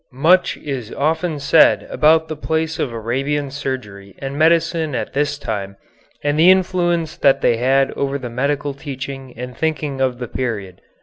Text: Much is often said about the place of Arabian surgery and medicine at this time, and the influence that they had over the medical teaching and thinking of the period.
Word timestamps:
Much 0.11 0.57
is 0.57 0.91
often 0.91 1.37
said 1.39 1.85
about 1.91 2.27
the 2.27 2.35
place 2.35 2.79
of 2.79 2.91
Arabian 2.91 3.51
surgery 3.51 4.15
and 4.17 4.35
medicine 4.35 4.95
at 4.95 5.13
this 5.13 5.37
time, 5.37 5.77
and 6.23 6.39
the 6.39 6.49
influence 6.49 7.15
that 7.15 7.41
they 7.41 7.57
had 7.57 7.91
over 7.91 8.17
the 8.17 8.27
medical 8.27 8.73
teaching 8.73 9.31
and 9.37 9.55
thinking 9.55 10.01
of 10.01 10.17
the 10.17 10.27
period. 10.27 10.81